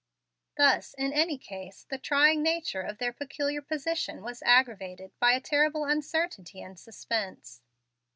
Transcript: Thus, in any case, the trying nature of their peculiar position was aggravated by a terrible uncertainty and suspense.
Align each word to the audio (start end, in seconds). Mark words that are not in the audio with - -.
Thus, 0.57 0.95
in 0.97 1.13
any 1.13 1.37
case, 1.37 1.85
the 1.87 1.99
trying 1.99 2.41
nature 2.41 2.81
of 2.81 2.97
their 2.97 3.13
peculiar 3.13 3.61
position 3.61 4.23
was 4.23 4.41
aggravated 4.41 5.11
by 5.19 5.33
a 5.33 5.39
terrible 5.39 5.85
uncertainty 5.85 6.59
and 6.59 6.79
suspense. 6.79 7.61